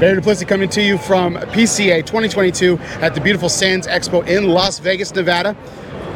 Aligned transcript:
Barry 0.00 0.14
Duplessis 0.16 0.48
coming 0.48 0.70
to 0.70 0.80
you 0.82 0.96
from 0.96 1.34
PCA 1.36 1.98
2022 2.00 2.78
at 3.02 3.14
the 3.14 3.20
beautiful 3.20 3.50
Sands 3.50 3.86
Expo 3.86 4.26
in 4.26 4.48
Las 4.48 4.78
Vegas, 4.78 5.14
Nevada. 5.14 5.54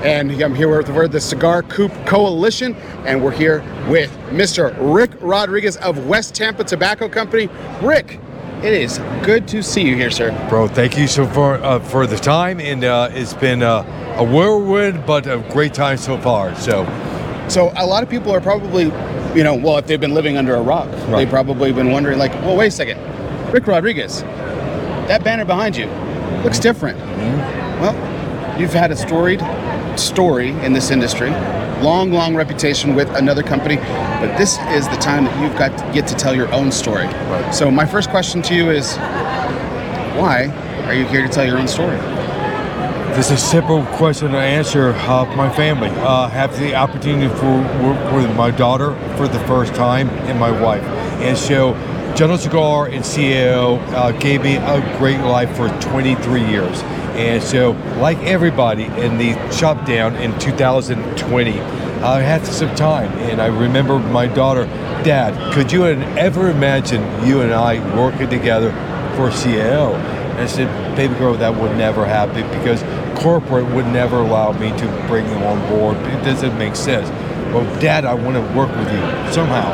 And 0.02 0.30
I'm 0.41 0.55
here 0.55 0.75
with 0.75 0.88
we're 0.88 1.06
the 1.06 1.20
Cigar 1.20 1.62
Coop 1.62 1.92
Coalition, 2.06 2.75
and 3.05 3.23
we're 3.23 3.30
here 3.33 3.61
with 3.91 4.11
Mr. 4.30 4.75
Rick 4.80 5.11
Rodriguez 5.20 5.77
of 5.77 6.06
West 6.06 6.34
Tampa 6.34 6.65
Tobacco 6.65 7.11
Company. 7.11 7.51
Rick, 7.83 8.20
it 8.62 8.73
is 8.73 8.98
good 9.23 9.47
to 9.48 9.62
see 9.62 9.83
you 9.83 9.95
here, 9.97 10.11
sir. 10.11 10.30
Bro, 10.48 10.69
thank 10.69 10.97
you 10.97 11.06
so 11.06 11.27
far 11.27 11.56
uh, 11.56 11.78
for 11.78 12.06
the 12.06 12.16
time, 12.16 12.61
and 12.61 12.84
uh, 12.84 13.11
it's 13.12 13.34
been 13.34 13.62
uh, 13.62 14.16
a 14.19 14.25
whirlwind, 14.25 15.05
but 15.05 15.27
a 15.27 15.45
great 15.51 15.75
time 15.75 15.98
so 15.98 16.16
far. 16.16 16.55
So, 16.56 16.84
So 17.48 17.70
a 17.77 17.84
lot 17.84 18.03
of 18.03 18.09
people 18.09 18.33
are 18.33 18.41
probably, 18.41 18.84
you 19.37 19.45
know, 19.45 19.55
well, 19.55 19.77
if 19.77 19.87
they've 19.87 20.01
been 20.01 20.14
living 20.14 20.39
under 20.39 20.55
a 20.55 20.62
rock, 20.62 20.89
Right. 20.91 21.19
they've 21.19 21.28
probably 21.28 21.70
been 21.72 21.91
wondering, 21.91 22.19
like, 22.19 22.33
well, 22.42 22.56
wait 22.56 22.69
a 22.69 22.70
second, 22.70 22.98
Rick 23.55 23.69
Rodriguez, 23.69 24.22
that 24.22 25.22
banner 25.22 25.44
behind 25.44 25.77
you 25.77 25.86
looks 26.42 26.58
different. 26.58 26.98
Well, 27.78 28.58
you've 28.58 28.72
had 28.72 28.91
a 28.91 28.97
storied 28.97 29.41
story 29.97 30.48
in 30.64 30.72
this 30.72 30.91
industry, 30.91 31.30
long, 31.80 32.10
long 32.10 32.34
reputation 32.34 32.97
with 32.97 33.08
another 33.10 33.44
company, 33.44 33.77
but 33.77 34.36
this 34.36 34.58
is 34.70 34.88
the 34.88 34.97
time 34.97 35.27
that 35.27 35.41
you've 35.41 35.56
got 35.56 35.78
to 35.78 35.92
get 35.94 36.08
to 36.08 36.16
tell 36.16 36.34
your 36.34 36.52
own 36.52 36.72
story. 36.72 37.06
Right. 37.06 37.55
So 37.55 37.70
my 37.70 37.86
first 37.86 38.10
question 38.10 38.42
to 38.42 38.56
you 38.56 38.70
is, 38.70 38.97
why 40.16 40.48
are 40.86 40.94
you 40.94 41.06
here 41.06 41.22
to 41.22 41.28
tell 41.28 41.47
your 41.47 41.58
own 41.58 41.69
story? 41.69 41.97
this 43.14 43.30
is 43.30 43.41
a 43.41 43.47
simple 43.47 43.84
question 43.92 44.32
to 44.32 44.38
answer. 44.38 44.92
Uh, 44.92 45.25
my 45.36 45.48
family 45.55 45.88
uh, 45.88 46.28
have 46.28 46.58
the 46.58 46.75
opportunity 46.75 47.32
for 47.36 47.58
work 47.80 48.12
with 48.12 48.34
my 48.34 48.50
daughter 48.50 48.97
for 49.16 49.28
the 49.28 49.38
first 49.47 49.72
time 49.77 50.08
and 50.27 50.41
my 50.41 50.50
wife, 50.60 50.82
and 51.22 51.38
so 51.38 51.75
General 52.15 52.39
Cigar 52.39 52.87
and 52.87 53.03
CAO 53.03 53.81
uh, 53.91 54.12
gave 54.12 54.45
me 54.45 54.55
a 54.55 54.97
great 54.98 55.19
life 55.19 55.57
for 55.57 55.69
23 55.81 56.47
years. 56.47 56.81
And 57.17 57.43
so, 57.43 57.73
like 57.98 58.19
everybody 58.19 58.84
in 58.84 59.19
the 59.19 59.34
shop 59.51 59.84
down 59.84 60.15
in 60.17 60.39
2020, 60.39 61.61
I 61.61 62.21
had 62.21 62.47
some 62.47 62.73
time, 62.77 63.11
and 63.31 63.43
I 63.43 63.47
remember 63.47 63.98
my 63.98 64.29
daughter, 64.29 64.67
Dad, 65.03 65.55
could 65.55 65.73
you 65.73 65.87
ever 65.87 66.51
imagine 66.51 67.03
you 67.27 67.41
and 67.41 67.53
I 67.53 67.81
working 67.97 68.31
together 68.31 68.71
for 69.17 69.31
CAO? 69.31 69.95
And 69.95 70.41
I 70.41 70.47
said, 70.47 70.97
baby 70.97 71.15
girl, 71.15 71.34
that 71.34 71.61
would 71.61 71.77
never 71.77 72.06
happen 72.06 72.49
because 72.61 72.81
corporate 73.21 73.67
would 73.75 73.87
never 73.87 74.19
allow 74.19 74.53
me 74.53 74.69
to 74.71 75.06
bring 75.09 75.27
them 75.27 75.43
on 75.43 75.69
board. 75.69 75.97
It 75.97 76.23
doesn't 76.25 76.56
make 76.59 76.77
sense. 76.77 77.09
Well, 77.53 77.65
Dad, 77.81 78.05
I 78.05 78.15
want 78.15 78.37
to 78.37 78.56
work 78.56 78.69
with 78.77 78.93
you 78.93 79.33
somehow. 79.33 79.73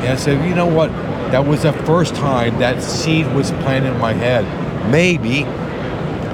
And 0.00 0.08
I 0.08 0.16
said, 0.16 0.46
you 0.48 0.54
know 0.54 0.66
what? 0.66 0.90
That 1.32 1.46
was 1.46 1.62
the 1.62 1.72
first 1.72 2.14
time 2.14 2.58
that 2.58 2.82
seed 2.82 3.26
was 3.32 3.52
planted 3.62 3.94
in 3.94 3.98
my 3.98 4.12
head. 4.12 4.44
Maybe 4.90 5.44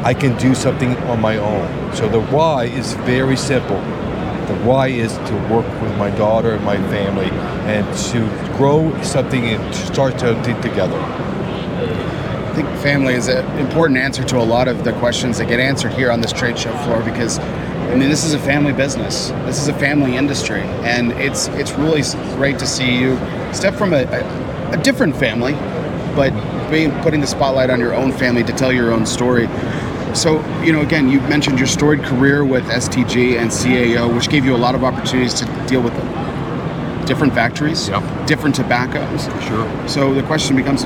I 0.03 0.12
can 0.12 0.36
do 0.38 0.56
something 0.56 0.97
on 1.04 1.20
my 1.20 1.36
own. 1.36 1.94
So 1.94 2.09
the 2.09 2.20
why 2.20 2.64
is 2.64 2.94
very 2.94 3.37
simple. 3.37 3.76
The 3.76 4.58
why 4.64 4.88
is 4.88 5.12
to 5.12 5.34
work 5.48 5.66
with 5.81 5.97
my 5.98 6.10
daughter 6.10 6.54
and 6.54 6.64
my 6.64 6.78
family 6.88 7.31
and 7.70 7.87
to 8.10 8.56
grow 8.56 9.00
something 9.04 9.44
and 9.44 9.72
to 9.72 9.87
start 9.87 10.19
something 10.19 10.60
together. 10.62 10.98
I 10.98 12.53
think 12.56 12.69
family 12.81 13.14
is 13.14 13.28
an 13.28 13.47
important 13.60 14.00
answer 14.00 14.25
to 14.25 14.38
a 14.38 14.42
lot 14.42 14.66
of 14.66 14.82
the 14.82 14.94
questions 14.94 15.38
that 15.38 15.47
get 15.47 15.60
answered 15.60 15.92
here 15.92 16.10
on 16.10 16.20
this 16.20 16.32
trade 16.32 16.58
show 16.58 16.76
floor 16.78 17.04
because 17.04 17.38
I 17.38 17.94
mean 17.94 18.08
this 18.08 18.25
is 18.25 18.34
a 18.34 18.41
family 18.41 18.72
business. 18.72 19.28
This 19.47 19.62
is 19.62 19.69
a 19.69 19.75
family 19.75 20.16
industry 20.16 20.62
and 20.82 21.12
it's 21.12 21.47
it's 21.50 21.70
really 21.75 22.03
great 22.34 22.58
to 22.58 22.66
see 22.66 22.98
you 22.98 23.16
step 23.53 23.75
from 23.75 23.92
a, 23.92 24.03
a, 24.03 24.47
a 24.73 24.77
different 24.83 25.17
family 25.17 25.55
but 26.19 26.33
being 26.69 26.91
putting 27.03 27.21
the 27.21 27.27
spotlight 27.27 27.71
on 27.71 27.79
your 27.79 27.95
own 27.95 28.11
family 28.11 28.43
to 28.43 28.53
tell 28.53 28.73
your 28.73 28.93
own 28.93 29.06
story. 29.06 29.47
So, 30.15 30.45
you 30.65 30.73
know, 30.73 30.81
again, 30.81 31.09
you 31.09 31.21
mentioned 31.21 31.59
your 31.59 31.69
storied 31.69 32.03
career 32.03 32.45
with 32.45 32.65
STG 32.65 33.39
and 33.39 33.51
CAO, 33.51 34.12
which 34.12 34.29
gave 34.29 34.45
you 34.45 34.56
a 34.56 34.59
lot 34.59 34.75
of 34.75 34.83
opportunities 34.83 35.33
to 35.34 35.45
deal 35.69 35.81
with 35.81 35.93
different 37.06 37.34
factories, 37.34 37.89
Yep. 37.89 38.03
different 38.27 38.56
tobaccos. 38.56 39.29
Sure. 39.47 39.71
So 39.87 40.12
the 40.12 40.23
question 40.25 40.56
becomes, 40.56 40.85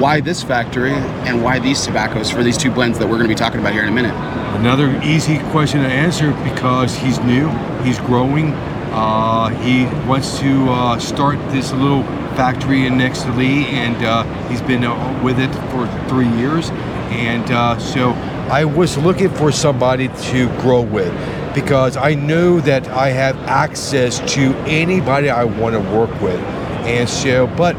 why 0.00 0.20
this 0.20 0.42
factory 0.42 0.92
and 1.26 1.42
why 1.42 1.58
these 1.58 1.84
tobaccos 1.84 2.30
for 2.30 2.42
these 2.42 2.56
two 2.56 2.70
blends 2.70 2.98
that 2.98 3.06
we're 3.06 3.16
going 3.18 3.28
to 3.28 3.34
be 3.34 3.38
talking 3.38 3.60
about 3.60 3.74
here 3.74 3.82
in 3.82 3.88
a 3.88 3.92
minute? 3.92 4.14
Another 4.56 4.98
easy 5.04 5.38
question 5.50 5.82
to 5.82 5.88
answer 5.88 6.32
because 6.44 6.96
he's 6.96 7.18
new, 7.20 7.48
he's 7.84 7.98
growing. 7.98 8.52
Uh, 8.92 9.48
he 9.48 9.84
wants 10.08 10.38
to 10.38 10.68
uh, 10.70 10.98
start 10.98 11.36
this 11.50 11.72
little 11.72 12.04
factory 12.36 12.86
in 12.86 12.94
Esteli, 12.94 13.64
and 13.64 13.96
uh, 14.04 14.22
he's 14.48 14.62
been 14.62 14.84
uh, 14.84 15.20
with 15.22 15.38
it 15.38 15.52
for 15.70 15.86
three 16.08 16.28
years. 16.28 16.70
And 17.10 17.48
uh, 17.50 17.78
so 17.78 18.10
I 18.50 18.64
was 18.64 18.96
looking 18.98 19.30
for 19.30 19.52
somebody 19.52 20.08
to 20.08 20.48
grow 20.60 20.82
with 20.82 21.12
because 21.54 21.96
I 21.96 22.14
knew 22.14 22.60
that 22.62 22.88
I 22.88 23.10
have 23.10 23.36
access 23.44 24.18
to 24.34 24.54
anybody 24.66 25.30
I 25.30 25.44
want 25.44 25.74
to 25.74 25.80
work 25.96 26.10
with. 26.20 26.40
And 26.84 27.08
so, 27.08 27.46
but 27.46 27.74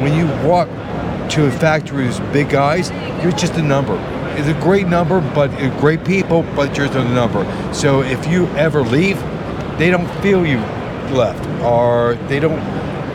when 0.00 0.14
you 0.14 0.26
walk 0.46 0.68
to 1.30 1.46
a 1.46 1.50
factory 1.50 2.06
with 2.06 2.32
big 2.32 2.50
guys, 2.50 2.90
you're 3.22 3.32
just 3.32 3.54
a 3.54 3.62
number. 3.62 3.96
It's 4.36 4.48
a 4.48 4.60
great 4.60 4.88
number, 4.88 5.20
but 5.34 5.48
great 5.78 6.04
people, 6.04 6.42
but 6.56 6.76
you're 6.76 6.86
just 6.86 6.98
a 6.98 7.04
number. 7.04 7.44
So 7.72 8.02
if 8.02 8.26
you 8.26 8.46
ever 8.48 8.82
leave, 8.82 9.18
they 9.78 9.90
don't 9.90 10.08
feel 10.20 10.44
you 10.44 10.58
left, 11.14 11.46
or 11.62 12.14
they 12.28 12.40
don't 12.40 12.60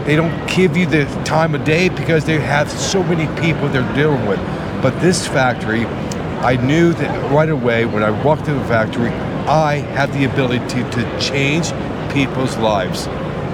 they 0.07 0.15
don't 0.15 0.47
give 0.47 0.77
you 0.77 0.85
the 0.85 1.03
time 1.25 1.53
of 1.53 1.65
day 1.65 1.89
because 1.89 2.23
they 2.23 2.39
have 2.39 2.71
so 2.71 3.03
many 3.03 3.27
people 3.41 3.67
they're 3.67 3.93
dealing 3.93 4.25
with. 4.25 4.39
But 4.81 4.97
this 5.01 5.27
factory, 5.27 5.85
I 5.85 6.55
knew 6.55 6.93
that 6.93 7.31
right 7.31 7.49
away 7.49 7.83
when 7.83 8.03
I 8.03 8.23
walked 8.23 8.45
to 8.45 8.53
the 8.53 8.63
factory, 8.65 9.09
I 9.09 9.75
have 9.95 10.13
the 10.13 10.23
ability 10.23 10.59
to, 10.59 10.89
to 10.91 11.19
change 11.19 11.73
people's 12.13 12.55
lives. 12.55 13.09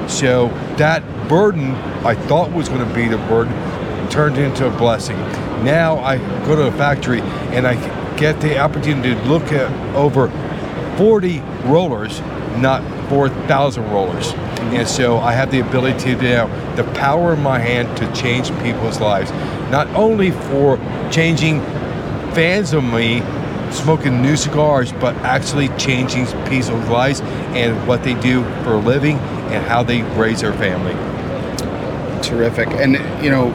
So 0.08 0.50
that 0.78 1.02
burden 1.28 1.72
I 2.06 2.14
thought 2.14 2.52
was 2.52 2.70
going 2.70 2.88
to 2.88 2.94
be 2.94 3.08
the 3.08 3.18
burden 3.18 3.54
turned 4.12 4.38
into 4.38 4.68
a 4.68 4.78
blessing. 4.78 5.18
Now 5.64 5.98
I 5.98 6.20
go 6.46 6.56
to 6.56 6.68
a 6.68 6.72
factory 6.74 7.22
and 7.52 7.66
I 7.66 7.74
get 8.16 8.40
the 8.42 8.60
opportunity 8.60 9.16
to 9.16 9.22
look 9.24 9.52
at 9.52 9.72
over 9.96 10.30
40 10.98 11.40
rollers, 11.66 12.22
not 12.60 12.84
4,000 13.14 13.92
rollers. 13.92 14.34
And 14.74 14.88
so 14.88 15.20
I 15.20 15.34
have 15.34 15.52
the 15.52 15.60
ability 15.60 16.16
to 16.16 16.16
now, 16.16 16.76
the 16.76 16.84
power 16.96 17.34
in 17.34 17.44
my 17.44 17.60
hand 17.60 17.96
to 17.98 18.12
change 18.20 18.50
people's 18.64 19.00
lives, 19.00 19.30
not 19.70 19.88
only 19.90 20.32
for 20.32 20.78
changing 21.12 21.62
fans 22.34 22.74
of 22.74 22.84
me 22.84 23.22
smoking 23.72 24.24
new 24.24 24.36
cigars, 24.36 24.92
but 24.94 25.16
actually 25.18 25.68
changing 25.78 26.26
people's 26.48 26.90
lives 26.90 27.22
and 27.54 27.88
what 27.88 28.04
they 28.04 28.16
do 28.16 28.44
for 28.64 28.74
a 28.74 28.80
living 28.80 29.20
and 29.54 29.64
how 29.64 29.84
they 29.84 30.02
raise 30.18 30.42
their 30.42 30.54
family. 30.54 30.94
Terrific. 32.24 32.70
And 32.70 32.94
you 33.24 33.30
know, 33.30 33.52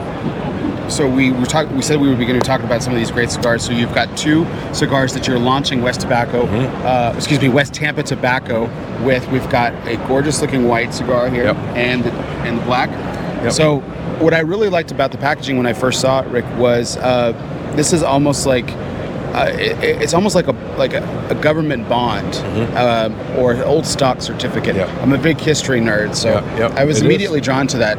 so 0.88 1.08
we 1.08 1.30
were 1.32 1.46
talking. 1.46 1.74
We 1.76 1.82
said 1.82 2.00
we 2.00 2.08
would 2.08 2.18
be 2.18 2.24
going 2.26 2.38
to 2.40 2.46
talk 2.46 2.60
about 2.62 2.82
some 2.82 2.92
of 2.92 2.98
these 2.98 3.10
great 3.10 3.30
cigars. 3.30 3.64
So 3.64 3.72
you've 3.72 3.94
got 3.94 4.16
two 4.16 4.46
cigars 4.72 5.12
that 5.14 5.26
you're 5.26 5.38
launching 5.38 5.82
West 5.82 6.00
Tobacco, 6.00 6.46
uh, 6.46 7.12
excuse 7.16 7.40
me, 7.40 7.48
West 7.48 7.74
Tampa 7.74 8.02
Tobacco 8.02 8.64
with. 9.04 9.28
We've 9.30 9.48
got 9.50 9.72
a 9.86 9.96
gorgeous 10.08 10.40
looking 10.40 10.66
white 10.66 10.92
cigar 10.94 11.28
here 11.30 11.44
Yep. 11.44 11.56
and 11.76 12.04
and 12.46 12.58
the 12.58 12.62
black. 12.64 12.90
Yep. 13.42 13.52
So 13.52 13.80
what 14.20 14.34
I 14.34 14.40
really 14.40 14.68
liked 14.68 14.90
about 14.90 15.12
the 15.12 15.18
packaging 15.18 15.56
when 15.56 15.66
I 15.66 15.72
first 15.72 16.00
saw 16.00 16.20
it, 16.22 16.28
Rick, 16.28 16.44
was 16.56 16.96
uh, 16.96 17.32
this 17.76 17.92
is 17.92 18.02
almost 18.02 18.46
like. 18.46 18.68
Uh, 19.28 19.50
it, 19.52 20.02
it's 20.02 20.14
almost 20.14 20.34
like 20.34 20.48
a 20.48 20.52
like 20.78 20.94
a, 20.94 21.26
a 21.28 21.34
government 21.34 21.86
bond 21.86 22.34
um, 22.78 23.14
or 23.38 23.52
an 23.52 23.60
old 23.62 23.84
stock 23.84 24.22
certificate. 24.22 24.74
Yep. 24.74 24.88
I'm 25.02 25.12
a 25.12 25.18
big 25.18 25.38
history 25.38 25.80
nerd, 25.80 26.14
so 26.16 26.30
Yep, 26.30 26.58
yep, 26.58 26.70
I 26.72 26.84
was 26.86 26.96
it 26.96 27.00
is. 27.00 27.04
immediately 27.04 27.40
drawn 27.42 27.66
to 27.68 27.76
that. 27.76 27.98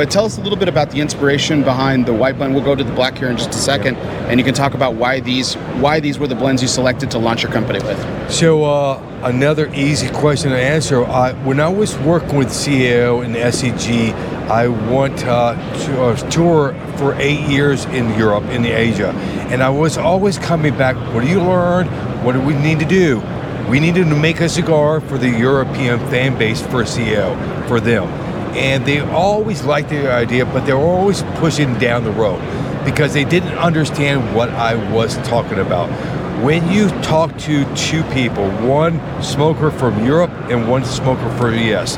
But 0.00 0.10
tell 0.10 0.24
us 0.24 0.38
a 0.38 0.40
little 0.40 0.56
bit 0.56 0.70
about 0.70 0.90
the 0.92 0.98
inspiration 0.98 1.62
behind 1.62 2.06
the 2.06 2.14
white 2.14 2.38
blend. 2.38 2.54
We'll 2.54 2.64
go 2.64 2.74
to 2.74 2.82
the 2.82 2.92
black 2.92 3.18
here 3.18 3.28
in 3.28 3.36
just 3.36 3.50
a 3.50 3.58
second, 3.58 3.98
and 3.98 4.40
you 4.40 4.44
can 4.46 4.54
talk 4.54 4.72
about 4.72 4.94
why 4.94 5.20
these 5.20 5.56
why 5.76 6.00
these 6.00 6.18
were 6.18 6.26
the 6.26 6.34
blends 6.34 6.62
you 6.62 6.68
selected 6.68 7.10
to 7.10 7.18
launch 7.18 7.42
your 7.42 7.52
company 7.52 7.80
with. 7.80 8.32
So 8.32 8.64
uh, 8.64 9.20
another 9.24 9.70
easy 9.74 10.08
question 10.08 10.52
to 10.52 10.58
answer. 10.58 11.04
I, 11.04 11.34
when 11.44 11.60
I 11.60 11.68
was 11.68 11.98
working 11.98 12.38
with 12.38 12.48
CAO 12.48 13.22
and 13.22 13.34
STG, 13.34 14.14
I 14.48 14.68
went 14.68 15.22
uh, 15.26 15.54
to 15.84 16.08
a 16.08 16.30
tour 16.30 16.72
for 16.96 17.12
eight 17.16 17.46
years 17.50 17.84
in 17.84 18.18
Europe, 18.18 18.44
in 18.44 18.62
the 18.62 18.70
Asia, 18.70 19.10
and 19.50 19.62
I 19.62 19.68
was 19.68 19.98
always 19.98 20.38
coming 20.38 20.74
back. 20.78 20.96
What 21.14 21.24
do 21.24 21.28
you 21.28 21.42
learn? 21.42 21.88
What 22.24 22.32
do 22.32 22.40
we 22.40 22.54
need 22.54 22.78
to 22.78 22.86
do? 22.86 23.22
We 23.68 23.80
needed 23.80 24.08
to 24.08 24.16
make 24.16 24.40
a 24.40 24.48
cigar 24.48 25.02
for 25.02 25.18
the 25.18 25.28
European 25.28 25.98
fan 26.08 26.38
base 26.38 26.62
for 26.62 26.84
CAO, 26.84 27.68
for 27.68 27.80
them. 27.80 28.29
And 28.56 28.84
they 28.84 29.00
always 29.00 29.64
liked 29.64 29.90
the 29.90 30.12
idea, 30.12 30.44
but 30.44 30.66
they 30.66 30.72
were 30.72 30.80
always 30.80 31.22
pushing 31.36 31.78
down 31.78 32.04
the 32.04 32.10
road 32.10 32.40
because 32.84 33.12
they 33.12 33.24
didn't 33.24 33.56
understand 33.58 34.34
what 34.34 34.50
I 34.50 34.74
was 34.92 35.16
talking 35.28 35.58
about. 35.58 35.88
When 36.42 36.70
you 36.72 36.88
talk 37.02 37.36
to 37.40 37.74
two 37.76 38.02
people, 38.04 38.50
one 38.66 39.00
smoker 39.22 39.70
from 39.70 40.04
Europe 40.04 40.30
and 40.50 40.68
one 40.68 40.84
smoker 40.84 41.28
from 41.36 41.52
the 41.52 41.74
US, 41.74 41.96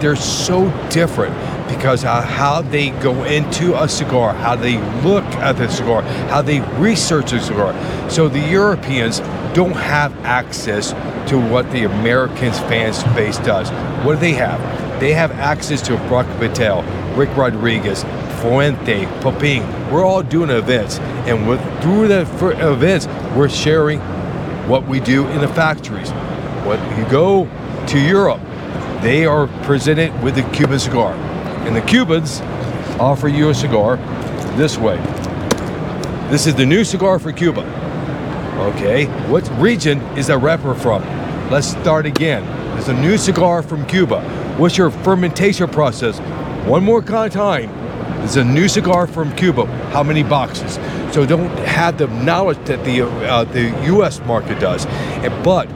they're 0.00 0.16
so 0.16 0.70
different 0.88 1.34
because 1.68 2.02
how 2.02 2.62
they 2.62 2.90
go 2.90 3.24
into 3.24 3.80
a 3.80 3.88
cigar, 3.88 4.34
how 4.34 4.56
they 4.56 4.78
look 5.02 5.24
at 5.36 5.56
the 5.56 5.68
cigar, 5.68 6.02
how 6.28 6.42
they 6.42 6.60
research 6.78 7.32
a 7.32 7.40
cigar. 7.40 7.72
So 8.10 8.28
the 8.28 8.40
Europeans 8.40 9.20
don't 9.54 9.76
have 9.76 10.12
access 10.24 10.90
to 11.30 11.38
what 11.38 11.70
the 11.70 11.84
Americans 11.84 12.58
fan 12.60 12.92
base 13.14 13.38
does. 13.38 13.70
What 14.04 14.14
do 14.14 14.20
they 14.20 14.32
have? 14.32 14.60
They 15.02 15.14
have 15.14 15.32
access 15.32 15.82
to 15.88 15.96
Rocky 15.96 16.32
Patel, 16.38 16.82
Rick 17.16 17.36
Rodriguez, 17.36 18.04
Fuente, 18.40 19.04
Pepin. 19.20 19.90
We're 19.90 20.04
all 20.04 20.22
doing 20.22 20.48
events, 20.48 21.00
and 21.26 21.48
with, 21.48 21.60
through 21.82 22.06
the 22.06 22.20
events, 22.70 23.08
we're 23.36 23.48
sharing 23.48 23.98
what 24.68 24.86
we 24.86 25.00
do 25.00 25.26
in 25.26 25.40
the 25.40 25.48
factories. 25.48 26.08
What 26.64 26.78
you 26.96 27.04
go 27.10 27.48
to 27.88 27.98
Europe, 27.98 28.40
they 29.02 29.26
are 29.26 29.48
presented 29.64 30.22
with 30.22 30.36
the 30.36 30.44
Cuban 30.50 30.78
cigar, 30.78 31.14
and 31.66 31.74
the 31.74 31.82
Cubans 31.82 32.40
offer 33.00 33.26
you 33.26 33.48
a 33.48 33.54
cigar 33.56 33.96
this 34.56 34.78
way. 34.78 34.98
This 36.30 36.46
is 36.46 36.54
the 36.54 36.64
new 36.64 36.84
cigar 36.84 37.18
for 37.18 37.32
Cuba. 37.32 37.62
Okay, 38.76 39.06
what 39.28 39.50
region 39.60 40.00
is 40.16 40.28
that 40.28 40.38
wrapper 40.38 40.76
from? 40.76 41.02
Let's 41.50 41.66
start 41.66 42.06
again. 42.06 42.44
It's 42.78 42.86
a 42.86 42.94
new 42.94 43.18
cigar 43.18 43.64
from 43.64 43.84
Cuba. 43.86 44.41
What's 44.58 44.76
your 44.76 44.90
fermentation 44.90 45.68
process? 45.70 46.18
One 46.68 46.84
more 46.84 47.00
time. 47.00 47.70
It's 48.22 48.36
a 48.36 48.44
new 48.44 48.68
cigar 48.68 49.06
from 49.06 49.34
Cuba. 49.34 49.64
How 49.92 50.02
many 50.02 50.22
boxes? 50.22 50.74
So 51.14 51.24
don't 51.24 51.48
have 51.60 51.96
the 51.96 52.06
knowledge 52.06 52.58
that 52.66 52.84
the 52.84 53.02
uh, 53.02 53.44
the 53.44 53.70
U.S. 53.86 54.20
market 54.20 54.60
does. 54.60 54.84
But 55.42 55.68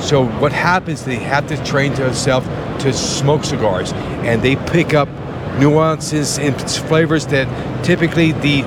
so 0.00 0.24
what 0.38 0.52
happens? 0.52 1.04
They 1.04 1.16
have 1.16 1.48
to 1.48 1.62
train 1.64 1.94
themselves 1.94 2.46
to 2.84 2.92
smoke 2.92 3.42
cigars, 3.44 3.92
and 4.22 4.40
they 4.40 4.54
pick 4.54 4.94
up 4.94 5.08
nuances 5.58 6.38
and 6.38 6.58
flavors 6.62 7.26
that 7.26 7.84
typically 7.84 8.32
the 8.32 8.62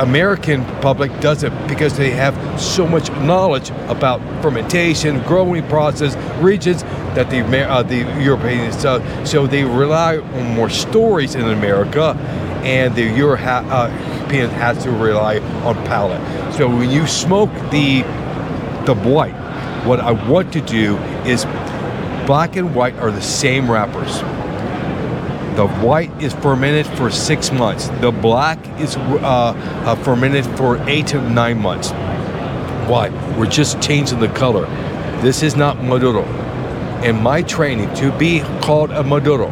American 0.00 0.64
public 0.80 1.20
doesn't 1.20 1.68
because 1.68 1.96
they 1.96 2.10
have 2.10 2.34
so 2.60 2.86
much 2.86 3.10
knowledge 3.10 3.70
about 3.88 4.20
fermentation, 4.42 5.22
growing 5.22 5.62
process, 5.68 6.16
regions 6.42 6.82
that 7.14 7.30
the 7.30 7.42
uh, 7.42 7.82
the 7.82 7.98
Europeans 8.20 8.84
uh, 8.84 9.24
so 9.24 9.46
they 9.46 9.64
rely 9.64 10.18
on 10.18 10.54
more 10.54 10.70
stories 10.70 11.34
in 11.34 11.42
America, 11.42 12.14
and 12.64 12.94
the 12.94 13.04
Euro 13.04 13.36
ha- 13.36 13.64
uh, 13.70 14.14
European 14.34 14.50
has 14.50 14.82
to 14.82 14.90
rely 14.90 15.38
on 15.64 15.74
palate. 15.86 16.20
So 16.54 16.68
when 16.68 16.90
you 16.90 17.06
smoke 17.06 17.50
the 17.70 18.02
the 18.84 18.94
white, 18.94 19.34
what 19.86 20.00
I 20.00 20.12
want 20.12 20.52
to 20.54 20.60
do 20.60 20.96
is 21.24 21.44
black 22.26 22.56
and 22.56 22.74
white 22.74 22.96
are 22.96 23.10
the 23.10 23.22
same 23.22 23.70
wrappers. 23.70 24.20
The 25.56 25.68
white 25.68 26.10
is 26.20 26.32
fermented 26.34 26.86
for 26.96 27.10
six 27.10 27.52
months. 27.52 27.88
The 28.00 28.10
black 28.10 28.58
is 28.80 28.96
uh, 28.96 29.52
uh, 29.86 29.94
fermented 29.96 30.44
for 30.56 30.78
eight 30.88 31.06
to 31.08 31.20
nine 31.30 31.60
months. 31.60 31.90
Why? 32.88 33.10
We're 33.38 33.46
just 33.46 33.80
changing 33.80 34.18
the 34.18 34.28
color. 34.28 34.66
This 35.22 35.42
is 35.42 35.54
not 35.54 35.82
Maduro. 35.82 36.24
In 37.04 37.22
my 37.22 37.42
training, 37.42 37.92
to 37.96 38.10
be 38.16 38.40
called 38.62 38.90
a 38.90 39.04
Maduro, 39.04 39.48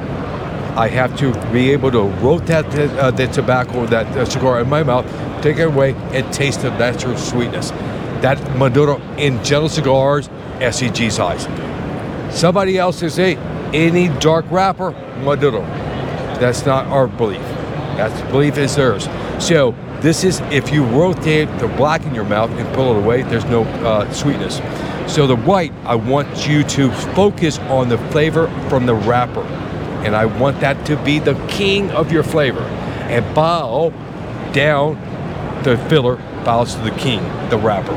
I 0.75 0.89
have 0.89 1.15
to 1.19 1.35
be 1.53 1.71
able 1.71 1.91
to 1.91 2.05
rotate 2.25 2.65
uh, 2.65 3.11
the 3.11 3.27
tobacco, 3.27 3.85
that 3.87 4.07
uh, 4.17 4.25
cigar 4.25 4.63
in 4.63 4.71
my 4.71 4.83
mouth, 4.83 5.05
take 5.43 5.59
it 5.59 5.65
away, 5.65 5.93
and 6.13 6.33
taste 6.33 6.63
the 6.63 6.71
natural 6.71 7.15
sweetness. 7.15 7.69
That 8.23 8.39
Maduro 8.57 9.03
in 9.19 9.45
General 9.45 9.69
Cigars, 9.69 10.29
STG 10.61 11.13
size. 11.13 11.43
Somebody 12.35 12.79
else 12.79 13.01
can 13.01 13.11
say 13.11 13.37
any 13.75 14.09
dark 14.19 14.47
wrapper, 14.51 14.93
Maduro. 15.23 15.61
That's 16.41 16.65
not 16.65 16.87
our 16.87 17.07
belief. 17.07 17.43
That's 17.99 18.19
belief 18.33 18.57
is 18.57 18.75
theirs. 18.75 19.09
So 19.39 19.75
this 20.01 20.25
is 20.25 20.41
if 20.51 20.73
you 20.73 20.85
rotate 20.87 21.49
the 21.59 21.69
black 21.69 22.03
in 22.07 22.15
your 22.15 22.25
mouth 22.25 22.51
and 22.51 22.75
pull 22.75 22.97
it 22.97 23.05
away, 23.05 23.25
there's 23.25 23.45
no 23.45 23.65
uh, 23.65 24.11
sweetness. 24.11 24.61
So 25.07 25.27
the 25.27 25.37
white, 25.37 25.73
I 25.85 25.95
want 25.95 26.49
you 26.49 26.63
to 26.65 26.91
focus 27.15 27.59
on 27.59 27.89
the 27.89 27.99
flavor 28.11 28.49
from 28.69 28.87
the 28.87 28.95
wrapper, 28.95 29.43
and 30.05 30.17
I 30.17 30.27
want 30.27 30.61
that 30.61 30.87
to 30.87 30.97
be 31.05 31.19
the 31.19 31.35
king 31.49 31.91
of 31.91 32.11
your 32.11 32.23
flavor. 32.23 32.63
And 32.63 33.35
bow 33.35 33.91
down, 34.53 34.95
the 35.65 35.77
filler 35.89 36.17
bows 36.45 36.75
to 36.75 36.81
the 36.81 36.91
king, 36.93 37.21
the 37.51 37.59
wrapper. 37.59 37.95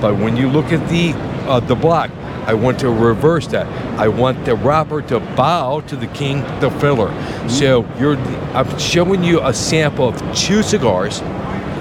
But 0.00 0.18
when 0.18 0.36
you 0.36 0.48
look 0.48 0.66
at 0.66 0.88
the 0.88 1.12
uh, 1.48 1.60
the 1.60 1.74
black, 1.74 2.10
I 2.46 2.54
want 2.54 2.80
to 2.80 2.90
reverse 2.90 3.46
that. 3.48 3.66
I 3.98 4.08
want 4.08 4.44
the 4.44 4.56
wrapper 4.56 5.02
to 5.02 5.20
bow 5.20 5.80
to 5.82 5.96
the 5.96 6.08
king, 6.08 6.42
the 6.60 6.70
filler. 6.70 7.10
So 7.48 7.86
you're, 7.98 8.16
I'm 8.54 8.78
showing 8.78 9.22
you 9.22 9.40
a 9.40 9.54
sample 9.54 10.08
of 10.08 10.36
two 10.36 10.62
cigars 10.62 11.22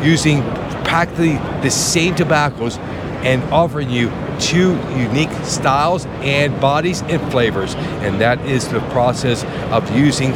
using 0.03 0.43
practically 0.83 1.37
the 1.61 1.69
same 1.71 2.15
tobaccos 2.15 2.77
and 3.23 3.43
offering 3.53 3.89
you 3.89 4.11
two 4.39 4.75
unique 4.97 5.31
styles 5.43 6.05
and 6.21 6.59
bodies 6.59 7.01
and 7.03 7.21
flavors. 7.31 7.75
And 7.75 8.19
that 8.21 8.39
is 8.45 8.67
the 8.69 8.79
process 8.91 9.43
of 9.71 9.89
using 9.95 10.31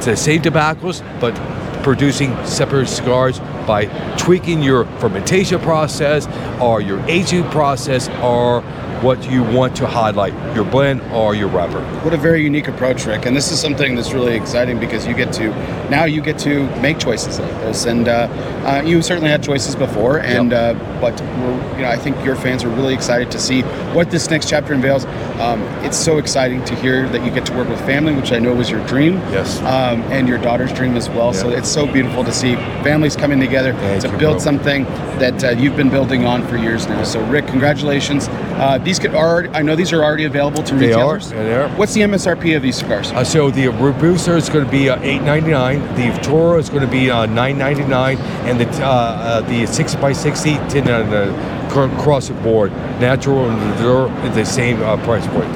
the 0.00 0.16
same 0.16 0.42
tobaccos, 0.42 1.02
but 1.20 1.34
producing 1.82 2.36
separate 2.44 2.88
cigars 2.88 3.40
by 3.66 3.86
tweaking 4.16 4.62
your 4.62 4.84
fermentation 4.98 5.60
process 5.60 6.26
or 6.60 6.80
your 6.80 7.00
aging 7.08 7.44
process 7.50 8.08
or 8.22 8.62
what 9.00 9.30
you 9.30 9.42
want 9.42 9.74
to 9.74 9.86
highlight, 9.86 10.34
your 10.54 10.64
blend 10.64 11.00
or 11.12 11.34
your 11.34 11.48
wrapper. 11.48 11.80
What 12.04 12.12
a 12.12 12.18
very 12.18 12.42
unique 12.42 12.68
approach, 12.68 13.06
Rick. 13.06 13.24
And 13.24 13.34
this 13.34 13.50
is 13.50 13.58
something 13.58 13.94
that's 13.94 14.12
really 14.12 14.34
exciting 14.36 14.78
because 14.78 15.06
you 15.06 15.14
get 15.14 15.32
to 15.34 15.48
now 15.88 16.04
you 16.04 16.20
get 16.20 16.38
to 16.40 16.64
make 16.80 16.98
choices 16.98 17.38
like 17.40 17.50
this. 17.62 17.86
And 17.86 18.08
uh, 18.08 18.28
uh, 18.66 18.82
you 18.84 19.00
certainly 19.00 19.30
had 19.30 19.42
choices 19.42 19.74
before, 19.74 20.20
and 20.20 20.50
Yep. 20.52 20.76
uh, 20.76 21.00
but 21.00 21.18
we're, 21.20 21.76
you 21.76 21.82
know 21.82 21.88
I 21.88 21.96
think 21.96 22.22
your 22.24 22.36
fans 22.36 22.62
are 22.62 22.68
really 22.68 22.92
excited 22.92 23.30
to 23.30 23.38
see 23.38 23.62
what 23.94 24.10
this 24.10 24.28
next 24.28 24.48
chapter 24.50 24.74
unveils. 24.74 25.06
Um, 25.40 25.62
it's 25.84 25.96
so 25.96 26.18
exciting 26.18 26.62
to 26.66 26.74
hear 26.76 27.08
that 27.08 27.24
you 27.24 27.30
get 27.30 27.46
to 27.46 27.54
work 27.54 27.68
with 27.68 27.80
family, 27.86 28.14
which 28.14 28.32
I 28.32 28.38
know 28.38 28.54
was 28.54 28.68
your 28.70 28.86
dream. 28.86 29.14
Yes. 29.32 29.58
Um, 29.60 30.02
and 30.12 30.28
your 30.28 30.38
daughter's 30.38 30.72
dream 30.74 30.96
as 30.96 31.08
well. 31.08 31.32
So 31.32 31.48
it's 31.48 31.70
so 31.70 31.90
beautiful 31.90 32.22
to 32.24 32.32
see 32.32 32.54
families 32.84 33.16
coming 33.16 33.40
together 33.40 33.59
Thank 33.64 34.02
to 34.02 34.10
you, 34.10 34.16
build 34.18 34.34
bro. 34.36 34.38
something 34.44 34.84
that 35.18 35.42
uh, 35.44 35.50
you've 35.50 35.76
been 35.76 35.90
building 35.90 36.24
on 36.26 36.46
for 36.46 36.56
years 36.56 36.86
now. 36.86 37.02
So 37.04 37.20
Rick, 37.26 37.46
congratulations. 37.46 38.28
Uh, 38.28 38.78
these 38.78 38.98
could 38.98 39.14
are 39.14 39.46
I 39.48 39.62
know 39.62 39.76
these 39.76 39.92
are 39.92 40.02
already 40.02 40.24
available 40.24 40.62
to 40.62 40.74
They 40.74 40.92
are, 40.92 41.14
retailers. 41.14 41.30
they 41.30 41.54
are. 41.54 41.68
What's 41.70 41.94
the 41.94 42.02
MSRP 42.02 42.56
of 42.56 42.62
these 42.62 42.76
cigars? 42.76 43.10
Uh, 43.12 43.24
so 43.24 43.50
the 43.50 43.68
Robusto 43.68 44.36
is 44.36 44.48
going 44.48 44.64
to 44.64 44.70
be 44.70 44.88
uh, 44.90 44.98
eight 45.02 45.22
ninety 45.22 45.50
nine. 45.50 45.80
The 45.96 46.10
Toro 46.22 46.58
is 46.58 46.68
going 46.68 46.82
to 46.82 46.90
be 46.90 47.10
uh, 47.10 47.26
nine 47.26 47.58
ninety 47.58 47.84
nine, 47.84 48.18
and 48.46 48.60
the 48.60 48.68
uh, 48.84 48.88
uh, 48.88 49.40
the 49.42 49.66
six 49.66 49.94
x 49.94 50.18
sixty 50.18 50.54
ten 50.68 50.88
uh, 50.88 51.56
across 51.70 52.28
the 52.28 52.34
board, 52.34 52.72
natural 53.00 53.48
and 53.48 53.60
the 53.60 53.66
Maduro 53.66 54.10
is 54.26 54.34
the 54.34 54.44
same 54.44 54.82
uh, 54.82 54.96
price 55.04 55.26
point. 55.28 55.48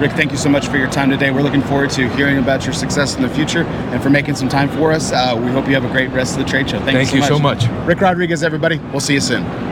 Rick, 0.00 0.12
thank 0.12 0.30
you 0.30 0.36
so 0.36 0.50
much 0.50 0.68
for 0.68 0.76
your 0.76 0.90
time 0.90 1.08
today. 1.08 1.30
We're 1.30 1.40
looking 1.40 1.62
forward 1.62 1.88
to 1.90 2.06
hearing 2.10 2.36
about 2.36 2.66
your 2.66 2.74
success 2.74 3.16
in 3.16 3.22
the 3.22 3.30
future 3.30 3.62
and 3.64 4.02
for 4.02 4.10
making 4.10 4.36
some 4.36 4.48
time 4.48 4.68
for 4.68 4.92
us. 4.92 5.10
Uh, 5.10 5.40
we 5.42 5.50
hope 5.50 5.66
you 5.66 5.74
have 5.74 5.86
a 5.86 5.90
great 5.90 6.10
rest 6.10 6.38
of 6.38 6.44
the 6.44 6.50
trade 6.50 6.68
show. 6.68 6.78
Thank, 6.80 6.98
Thank 6.98 7.14
you 7.14 7.20
you 7.20 7.26
so 7.26 7.38
much. 7.38 7.66
Rick 7.86 8.02
Rodriguez, 8.02 8.42
everybody. 8.42 8.78
We'll 8.78 9.00
see 9.00 9.14
you 9.14 9.20
soon. 9.20 9.65